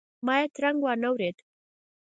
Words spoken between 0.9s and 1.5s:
ورېد.